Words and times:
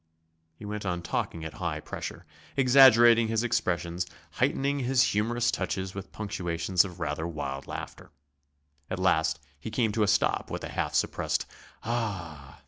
He 0.55 0.65
went 0.65 0.83
on 0.83 1.03
talking 1.03 1.45
at 1.45 1.53
high 1.53 1.79
pressure, 1.79 2.25
exaggerating 2.57 3.27
his 3.27 3.43
expressions, 3.43 4.07
heightening 4.31 4.79
his 4.79 5.03
humorous 5.03 5.51
touches 5.51 5.93
with 5.93 6.11
punctuations 6.11 6.83
of 6.83 6.99
rather 6.99 7.27
wild 7.27 7.67
laughter. 7.67 8.09
At 8.89 8.97
last 8.97 9.39
he 9.59 9.69
came 9.69 9.91
to 9.91 10.01
a 10.01 10.07
stop 10.07 10.49
with 10.49 10.63
a 10.63 10.69
half 10.69 10.95
suppressed 10.95 11.45
"Ah!" 11.83 12.59